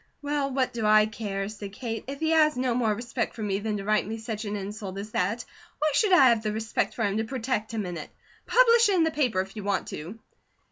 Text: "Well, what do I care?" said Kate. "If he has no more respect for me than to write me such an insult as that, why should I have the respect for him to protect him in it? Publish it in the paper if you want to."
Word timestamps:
"Well, 0.23 0.51
what 0.51 0.73
do 0.73 0.83
I 0.83 1.05
care?" 1.05 1.47
said 1.47 1.73
Kate. 1.73 2.03
"If 2.07 2.19
he 2.21 2.31
has 2.31 2.57
no 2.57 2.73
more 2.73 2.91
respect 2.95 3.35
for 3.35 3.43
me 3.43 3.59
than 3.59 3.77
to 3.77 3.83
write 3.83 4.07
me 4.07 4.17
such 4.17 4.45
an 4.45 4.55
insult 4.55 4.97
as 4.97 5.11
that, 5.11 5.45
why 5.77 5.91
should 5.93 6.11
I 6.11 6.29
have 6.29 6.41
the 6.41 6.51
respect 6.51 6.95
for 6.95 7.03
him 7.03 7.17
to 7.17 7.23
protect 7.23 7.71
him 7.71 7.85
in 7.85 7.97
it? 7.97 8.09
Publish 8.47 8.89
it 8.89 8.95
in 8.95 9.03
the 9.03 9.11
paper 9.11 9.41
if 9.41 9.55
you 9.55 9.63
want 9.63 9.89
to." 9.89 10.17